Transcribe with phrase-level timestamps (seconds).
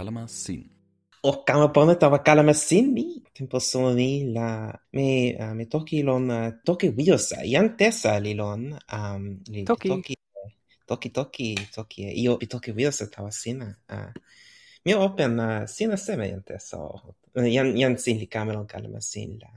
[0.00, 0.64] kalama sin.
[1.22, 2.92] o kama pona tawa kalama sin?
[2.94, 3.04] Mi
[3.34, 8.32] tempo sona mi la me uh, me toki lon uh, toki wiosa yan tesa li
[8.40, 8.62] lon
[8.98, 9.88] um, li Toki.
[9.88, 10.14] toki
[10.88, 12.00] toki toki toki.
[12.08, 14.10] E io pi toki wiosa tawa sina uh,
[14.84, 19.30] mi open uh, sina seme yan tesa o yan sin li kama lon kalama sin
[19.42, 19.50] la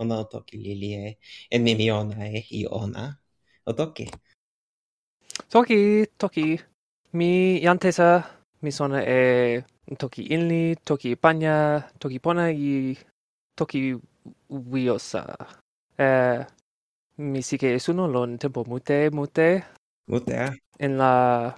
[0.00, 1.18] ona o toki li li e
[1.50, 3.04] e mi mi ona e i ona
[3.66, 4.06] o toki.
[5.50, 6.46] Toki, toki.
[7.18, 7.30] Mi
[7.66, 8.08] yantesa,
[8.62, 9.18] mi sona e
[9.96, 12.96] toki Inli, toki Panya, toki Pona i
[13.54, 13.96] toki
[14.48, 15.36] Wiosa.
[15.96, 16.46] Eh,
[17.16, 19.64] mi sike che lon tempo mute mute.
[20.06, 20.62] Mute.
[20.78, 21.54] En la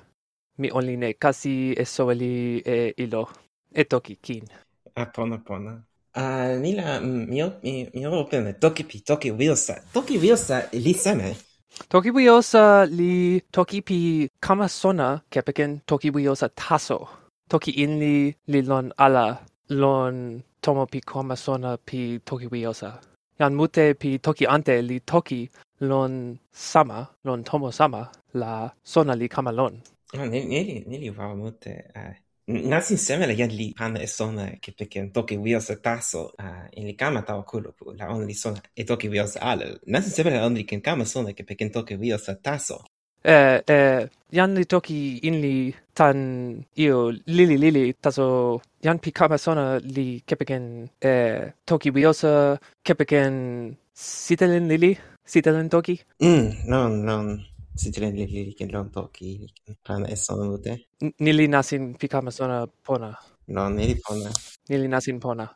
[0.59, 3.29] mi online kasi e soveli e ilo.
[3.73, 4.45] E toki kin.
[4.95, 5.85] Ah, pona pona.
[6.13, 9.83] Ah, uh, nila mio mi mio opene toki pi toki Wiosa.
[9.93, 11.37] Toki Wiosa li seme.
[11.89, 17.20] Toki Wiosa li toki pi kama sona kepeken toki Wiosa taso
[17.51, 18.17] toki inni
[18.53, 19.27] li lon ala
[19.83, 20.17] lon
[20.65, 22.91] tomo pi koma sona pi toki wiosa.
[23.41, 25.41] Yan mute pi toki ante li toki
[25.91, 26.13] lon
[26.53, 28.03] sama, lon tomo sama,
[28.41, 28.53] la
[28.93, 29.75] sona li kama lon.
[30.15, 31.75] Ah, nili, nili wawa mute.
[31.95, 32.15] Ah, uh,
[32.73, 36.87] nasin semele jan li pana e sona ke peken toki wiosa taso ah, uh, in
[36.89, 39.67] li kama tawa kulupu, la on li sona e toki wiosa ala.
[39.93, 42.79] Nasin semele on li ken kama sona ke peken toki wiosa taso.
[43.23, 46.19] Eh, eh, e e yan li toki in li tan
[46.77, 49.65] io lili lili taso yan pi kama sona
[49.97, 51.13] li kepeken e
[51.69, 53.35] toki wiosa kepeken
[53.93, 54.97] sitelen lili
[55.33, 56.01] sitelen toki?
[56.23, 57.27] Mm non non
[57.77, 59.31] sitelen lili ken lon toki
[59.85, 60.73] pan eson mute.
[61.25, 63.11] Nili nasin pi kama sona pona.
[63.49, 64.31] Non nili pona.
[64.71, 65.47] Nili nasin pona.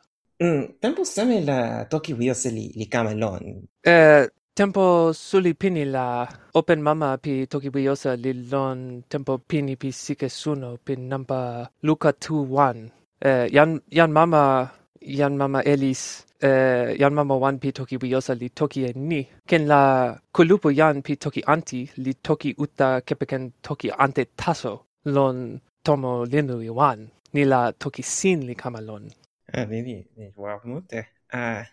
[0.43, 3.43] Mm, tempo same la toki wiosa li, li kama lon.
[3.81, 10.29] Eh, Tempo suli pini la open mama pi tokibuyosa li lon tempo pini pi sike
[10.29, 12.89] suno pi nampa luka tu wan.
[13.19, 18.85] Eh, yan, yan mama, yan mama elis, eh, yan mama wan pi tokibuyosa li toki
[18.87, 19.27] e ni.
[19.49, 19.81] Ken la
[20.31, 24.73] kulupu yan pi toki anti li toki uta kepeken toki ante taso
[25.15, 26.99] lon tomo linu i wan.
[27.33, 29.03] Ni la toki sin li kamalon.
[29.51, 31.01] Ah, eh, ni wow, mute.
[31.33, 31.67] Ah,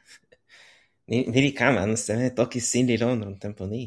[1.08, 3.82] Ni, li kaman, se ne tokis sin li lon un tempo ni.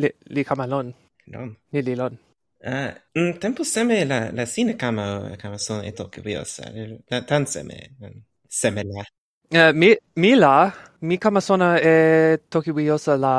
[0.00, 0.88] Li, li kama lon.
[1.32, 2.14] non Ni li lon.
[2.62, 6.60] Ah, uh, tempo seme la, la sine kama, kama son e toki bios.
[7.10, 7.78] La tan seme,
[8.48, 9.02] seme la.
[9.56, 10.54] Uh, mi, mi la,
[11.00, 11.94] mi kama sona e
[12.52, 13.36] toki bios la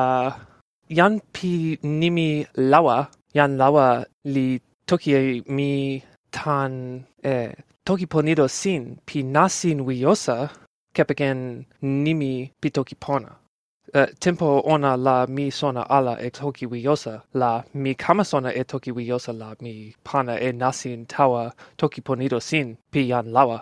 [0.90, 2.30] yan pi nimi
[2.72, 2.98] lawa,
[3.38, 3.88] yan lawa
[4.34, 4.48] li
[4.90, 5.12] toki
[5.56, 6.74] mi tan
[7.24, 7.34] e
[7.86, 10.38] toki ponido sin pi nasin wiosa
[10.94, 13.32] kepeken nimi pitoki pona.
[13.94, 18.50] Uh, eh, tempo ona la mi sona ala e toki wiosa la mi kama sona
[18.54, 23.60] e toki wiosa la mi pana e nasin tawa toki ponido sin pi yan lawa.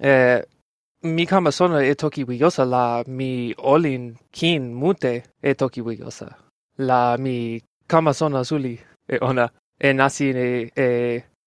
[0.00, 0.42] E
[1.02, 6.28] mi kama sona e toki wiosa la mi olin kin mute e toki wiosa.
[6.78, 10.88] La mi kama sona suli e ona e nasin e, e,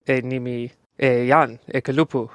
[0.06, 2.30] e nimi e jan e kalupu.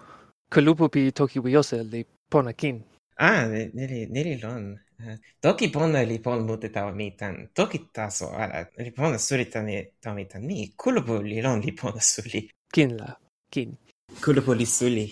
[0.51, 2.83] Kalupu pi toki wiosa li pona kin.
[3.19, 4.73] Ah, neli, neli lon.
[5.01, 7.49] Eh, toki pona li pon mute tawa mi tan.
[7.55, 10.71] Toki taso ala li pona suli tan e tawa mi tan ni.
[10.77, 12.49] Kulupu li lon li pona suli.
[12.75, 13.11] Kin la,
[13.51, 13.77] kin.
[14.23, 15.07] Kulupu li suli.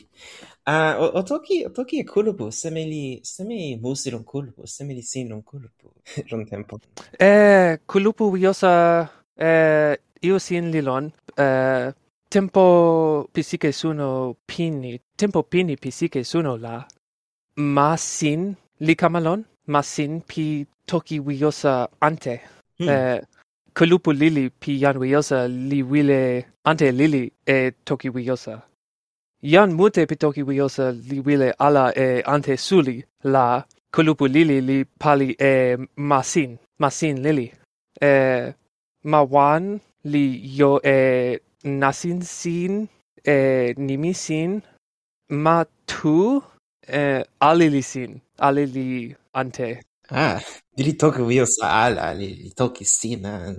[0.65, 4.95] Ah, o, o toki, o toki e kulupu, seme li, seme musi lon kulupu, seme
[4.95, 5.91] li sin lon kulupu,
[6.31, 6.79] lon tempo.
[7.19, 11.91] Eh, kulupu wiosa, eh, io sin li lon, eh,
[12.29, 16.87] tempo pisike suno pini, tempo pini pisike suno la,
[17.57, 22.41] ma sin likamalon ma sin pi toki wiosa ante.
[22.79, 22.89] Hmm.
[22.89, 23.21] eh,
[23.75, 26.21] kulupu lili pi yan wiosa li wile
[26.65, 28.55] ante lili e toki wiosa
[29.43, 33.05] yan mute pi toki wiosa li wile ala e ante suli.
[33.25, 33.65] La
[33.95, 37.53] kulupu lili li pali e masin masin lili.
[38.01, 38.13] E
[39.05, 40.25] ma wan li
[40.59, 40.99] yo e
[41.65, 42.89] nasin sin
[43.27, 44.63] e nimi sin.
[45.45, 46.43] Ma tu
[46.89, 49.81] eh, alili sin, alili ante.
[50.11, 50.41] Ah,
[50.77, 53.55] dili toku vio sa ala, li toki sin, ah.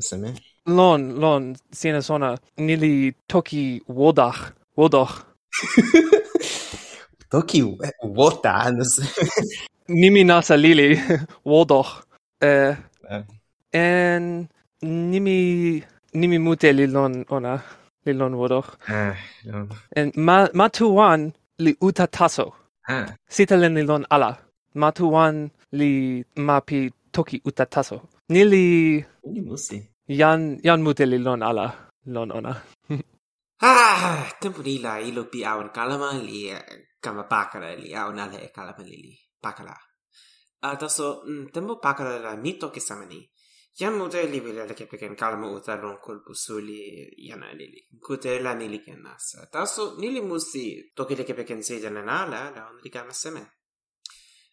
[0.66, 5.14] Lon, lon, sina sona, nili toki wodach, wodach.
[7.32, 7.64] toki
[8.04, 8.72] wota,
[9.88, 11.00] Nimi nasa lili,
[11.46, 12.04] wodach.
[12.42, 12.76] Eh,
[13.10, 13.24] ah.
[13.74, 14.48] en
[14.82, 15.84] nimi
[16.14, 17.54] nimi mute li lon ona
[18.06, 18.70] li lon wodach.
[18.88, 19.16] Ah,
[19.46, 19.68] no.
[19.96, 21.32] En ma ma tuan
[21.64, 22.63] li uta taso.
[23.36, 24.32] Sitelen lon ala.
[24.76, 25.50] Matuan
[25.80, 26.80] li mapi
[27.12, 27.98] toki uta taso.
[28.30, 29.04] Nili...
[29.34, 29.78] Ni musi.
[30.08, 31.66] Yan, yan mute li lon ala.
[32.06, 32.54] Lon ona.
[33.64, 36.64] ah, tempo ni la ilo pi awan kalama li eh,
[37.00, 39.14] kama pakara li awan ale e kalama li li.
[39.44, 39.76] Pakala.
[40.64, 43.20] Ah, taso, mm, tempo pakara la mito ke samani.
[43.80, 47.82] Yan modeli bilele kepiken kalmo utaron kolbusuli yan anili.
[48.70, 49.50] li ken nasa.
[49.52, 53.44] Taso nili musi tokile kepiken sejan enala la onri kamaseme.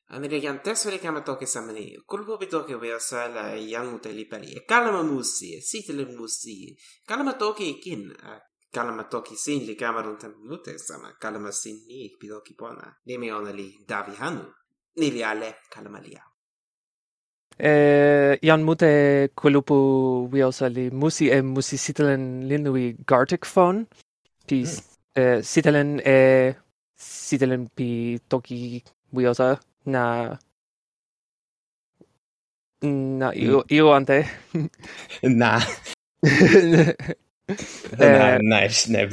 [0.09, 1.99] Anri yan tesori kama toke samani.
[2.07, 4.27] Kulbo bi toke wea sala yan uteli
[4.57, 6.75] E Kalma musi, sitile musi.
[7.07, 8.17] Kalma toki kin.
[8.73, 10.17] Kalma toki sin li kamarun
[10.49, 11.13] mute sama.
[11.21, 12.97] Kalma sin ni pidoki pona.
[13.05, 14.45] Nemi onali davi hanu.
[14.97, 16.17] Nili ale kalma li
[17.59, 23.87] Eh, e, ian mute kulupu wiosa li musi e musi sitelen linui Gartic phone.
[24.47, 24.79] Pi mm.
[25.15, 26.55] e, eh, sitelen e
[26.97, 28.83] sitelen pi toki
[29.13, 30.39] wiosa na
[32.83, 33.43] na hmm.
[33.45, 34.25] io io ante
[35.41, 35.61] na
[37.99, 39.09] Na, nais, ne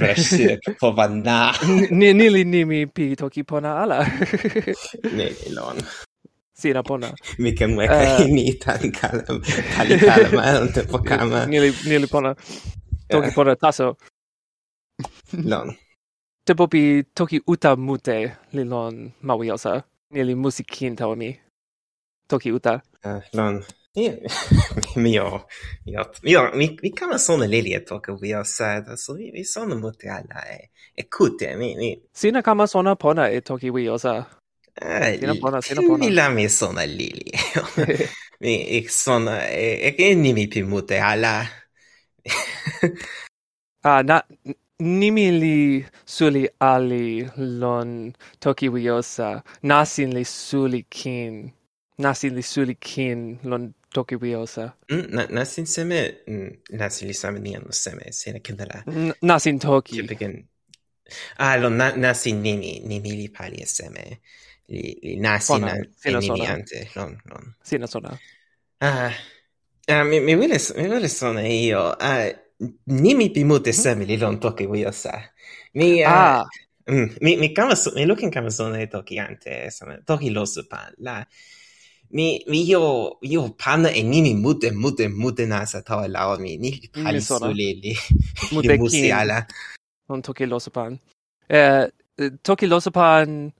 [0.80, 1.54] po van na.
[2.00, 4.06] Nili nimi pi toki pona ala.
[5.18, 5.78] ne ne lon.
[6.62, 7.08] Sina pona.
[7.38, 7.90] Mikä mua ei
[10.74, 12.36] te po on Ni li ni li pona.
[13.12, 13.34] Toki eh.
[13.36, 13.96] pona taso.
[15.44, 15.74] Lon.
[16.46, 19.14] Tepo pi toki uta mute li lon
[20.24, 21.40] li musikin musikinta mi.
[22.30, 22.80] Toki uta.
[23.06, 23.64] Eh, lon.
[23.98, 24.20] Men
[24.96, 25.42] Mi jag,
[26.24, 29.76] Mi vi, Mi, kan vara sådana liljet och vi har sagt, alltså mi, mi sona
[29.76, 30.70] mute ala e.
[30.96, 31.76] E kute mi.
[31.78, 32.00] mi.
[32.14, 34.26] Sina kama sona pona e toki vi har.
[34.82, 37.32] Ah, Sino buona, sino Mi la mi sono lili.
[38.40, 41.46] mi sono e che nimi pi mute ala.
[43.92, 44.18] Ah, na
[45.00, 45.58] nimi li
[46.16, 46.44] suli
[46.74, 47.06] ali
[47.62, 47.90] lon
[48.44, 49.30] toki wiosa.
[49.70, 51.36] Nasin li suli kin.
[52.04, 53.20] Nasin li suli kin
[53.50, 53.64] lon
[53.96, 54.66] toki wiosa.
[54.92, 56.50] Mm, na, nasin seme mm,
[56.80, 58.78] nasin li same nian seme sene kendala.
[59.22, 60.00] Nasin toki.
[60.00, 60.34] Kipigin.
[61.40, 64.04] Ah, lon na, nasin nimi nimi li pali seme.
[64.68, 66.90] Li, li nasi Sona, in, sina in Iliante.
[66.96, 67.56] Non, non.
[67.62, 68.20] Sina sona.
[68.80, 69.12] Ah,
[69.88, 71.96] ah mi, mi veles, mi veles sona io.
[71.96, 72.28] Ah,
[72.84, 73.80] nimi pi mute mhm.
[73.80, 75.22] semili lon toki wio sa.
[75.74, 76.44] Mi, ah.
[76.88, 80.68] Uh, mm, mi, mi kama, mi lukin kama sona e toki ante, sona, toki losu
[80.68, 80.92] pan.
[80.98, 81.26] La,
[82.10, 86.58] mi, mi io, io pana e nimi mute, mute, mute nasa tau e lao mi.
[86.58, 87.96] Ni pali su li, li,
[88.52, 89.46] mute musi ala.
[90.10, 91.00] Non toki losu pan.
[91.48, 91.88] Eh,
[92.18, 93.54] eh toki losu pan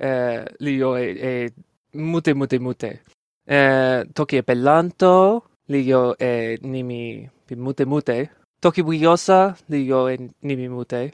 [0.00, 1.52] eh, Lio e, e
[1.92, 3.02] mute mute mute.
[3.46, 8.30] Eh, Toki pelanto pellanto Lio e nimi mute mute.
[8.58, 11.12] Toki buiosa Lio e nimi mute.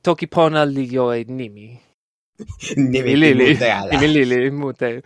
[0.00, 1.80] Toki pona Lio e nimi.
[2.76, 3.56] Nimi lili.
[3.90, 5.02] Nimi li mute.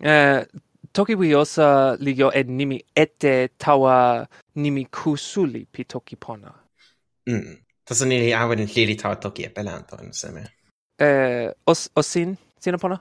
[0.00, 0.46] Eh,
[0.92, 6.52] Toki buiosa Lio e nimi ete tawa nimi kusuli pi Toki pona.
[7.28, 7.56] Mm.
[7.84, 10.55] Tasonili awen lili tawa Toki e pelanto in seme
[10.98, 12.98] eh, os, osin sina pona?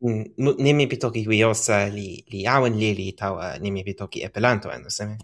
[0.00, 0.24] Mm,
[0.58, 4.22] nimi pi toki wi eh, li, li awen li li tawa eh, nimi pi toki
[4.24, 5.16] epelanto eh, anu seme.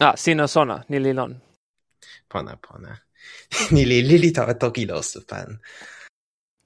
[0.00, 1.32] Ah, sina sona, ni li lon.
[2.28, 2.98] Pona, pona.
[3.74, 5.58] ni li li li tawa toki lo pan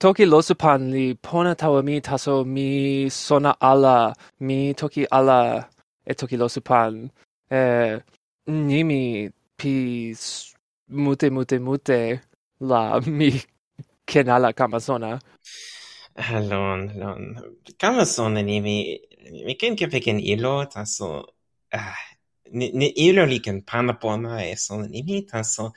[0.01, 5.69] Toki losupan li pona tawa mi taso mi sona ala, mi toki ala
[6.07, 6.93] e toki losupan.
[6.95, 7.11] supan.
[7.51, 8.01] Eh,
[8.47, 10.15] nimi pi
[10.89, 12.01] mute mute mute
[12.61, 13.31] la mi
[14.09, 15.21] kenala kamasona.
[16.17, 17.25] Allon, allon.
[17.79, 18.77] Kamasona ni mi,
[19.47, 21.09] mi ken ke peken ilo, taso,
[21.73, 21.95] ah,
[22.51, 25.73] ni, ni ilo li ken pana pona e sona ni mi, taso,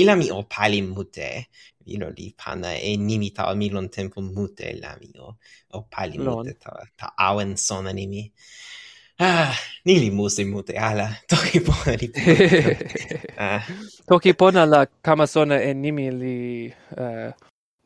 [0.00, 1.30] ila mi o pali mute,
[1.86, 5.34] ilo li pana e ni mi mi lon tempo mute la mi o,
[5.76, 6.36] o pali lon.
[6.36, 8.22] mute ta, ta awen sona ni mi.
[9.18, 9.52] Ah,
[9.84, 12.08] ni li musi mute ala, toki pona li
[13.44, 13.60] ah.
[14.08, 16.36] Toki pona la kamasona e nimi li...
[16.96, 17.32] Uh,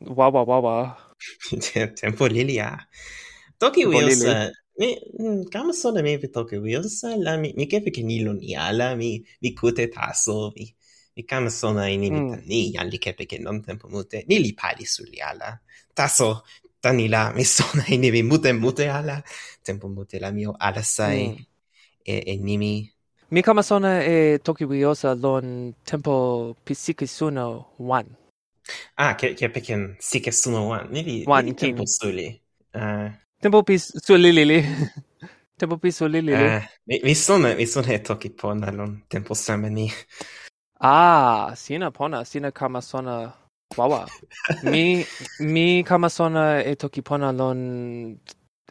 [0.07, 0.97] Wa wa wa wa.
[2.01, 2.73] Tempo lilia.
[2.73, 2.87] Ah.
[3.59, 7.67] Toki wiosa eh, Mi mm, kama sona mi vi Toki wiosa eh, la mi mi
[7.67, 10.75] kefi kenilon ala ah, mi mi kute taso mi
[11.17, 12.31] mi kama sona ini mi hmm.
[12.31, 15.59] tani li kepi ke non tempo mute ni li pali suli ala ah,
[15.95, 16.43] taso
[16.83, 19.23] tani la mi sona ini mi mute mute ala
[19.63, 21.45] tempo mute la mio ala sai mm.
[22.05, 22.91] e, e nimi
[23.31, 28.24] mi kama sona e Toki wiosa eh, lon tempo pisiki suno one
[28.95, 30.89] Ah, che che pekin si che one.
[30.91, 32.41] Ni li one li, tempo suli.
[32.73, 33.19] Uh, eh.
[33.41, 34.63] tempo pi suli li li.
[35.57, 36.45] tempo pi suli li li.
[36.45, 39.89] Uh, mi, mi sono mi sono e toki po lon tempo sempre.
[40.81, 43.33] Ah, sina pona, sina kama sona
[43.77, 44.07] wawa.
[44.63, 45.05] mi
[45.41, 48.19] mi kama sona e toki pona lon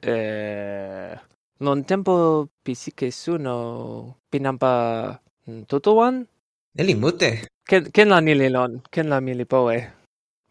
[0.01, 1.17] eh
[1.59, 5.19] non tempo pisike suno pinampa
[5.67, 6.15] totowan.
[6.15, 6.32] one
[6.75, 7.48] Neli mute.
[7.70, 9.77] Ken, ken la nili lon, ken la mili poe.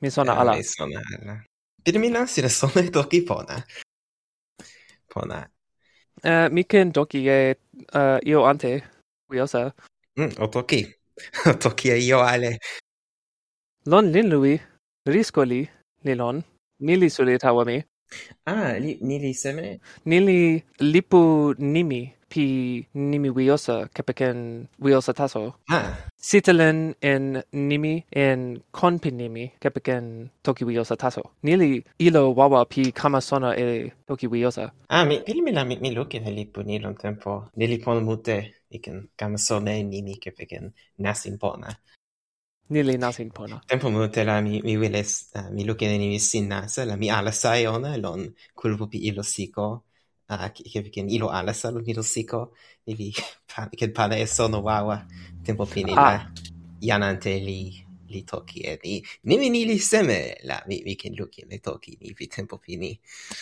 [0.01, 0.53] Mi sona ah, ala.
[0.55, 1.35] Mi sona ala.
[1.85, 3.57] Pirmina sine sona toki pona.
[5.11, 5.43] Pona.
[6.23, 7.57] Uh, mi ken toki e
[7.95, 8.71] uh, io ante,
[9.27, 9.75] curiosa.
[10.21, 10.87] Mm, o toki.
[11.51, 12.59] o toki e io ale.
[13.87, 14.61] Lon lin lui,
[15.05, 15.69] risco li,
[16.05, 16.39] li lon,
[16.87, 17.83] nili suli tawa mi.
[18.47, 19.81] Ah, li, nili seme?
[20.05, 22.45] Nili lipu nimi pi
[22.95, 24.39] nimi wiosa kepeken
[24.85, 25.43] wiosa taso.
[25.69, 25.89] Ah.
[26.17, 28.41] Sitelen en nimi en
[28.79, 31.23] konpi nimi kepeken toki wiosa taso.
[31.43, 34.65] Nili ilo wawa pi kamasona e toki wiosa.
[34.89, 37.33] Ah, mi pilmila mi, mi luki nili punilon tempo.
[37.57, 38.37] Nili pon mute
[38.71, 41.69] iken kamasona e nimi kepeken nasin pona.
[42.71, 43.61] Nili nasin pona.
[43.69, 47.67] Tempo mute la mi, mi wiles, uh, mi luki nimi sin nasa, la mi alasai
[47.67, 48.21] ona lon
[48.55, 49.67] kulpo pi ilo siko.
[50.29, 52.53] Ah, ikivikin ilo alasa lon ilo siko,
[52.87, 53.13] iwi
[53.77, 55.05] ken pana e sono wawa
[55.45, 56.21] tempo pini la ah.
[56.81, 61.15] jan ante li li toki e ni nimi ni li seme la mi, mi ken
[61.19, 62.99] lukin e toki ni vi tempo pini.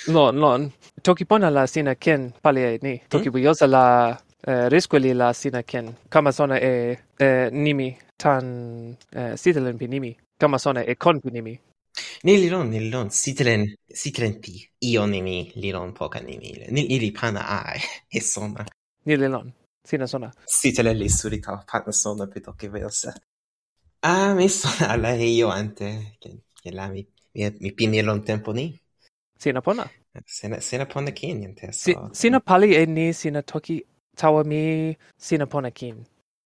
[0.08, 0.72] Lon, lon.
[1.02, 2.94] Toki pona la sina ken pali e ni.
[3.08, 3.34] Toki hmm?
[3.34, 5.94] wiosa la uh, risqueli la sina ken.
[6.08, 10.16] Kama sona e, e nimi tan uh, sitelen pi nimi.
[10.38, 11.54] Kama sona e kon pi nimi
[12.22, 14.60] ni li lon, ni li lon, sitelen, sitelen pi.
[14.90, 16.52] Io nimi li lon poka nimi.
[16.68, 17.80] Ni li pana ae,
[18.18, 18.64] e sona.
[19.04, 20.32] Ni li lon, sina sona.
[20.44, 23.14] Sitelen li surita pana sona pito che versa.
[24.00, 28.52] Ah, mi sona alla io ante, che, che la mi, mi, mi pini lon tempo
[28.52, 28.78] ni.
[29.36, 29.90] Sina pona.
[30.24, 31.72] Sina, sina pona kin, niente.
[31.72, 32.10] So.
[32.12, 33.84] Si, sina pali e ni, sina toki
[34.14, 36.04] tawa mi, sina pona kin.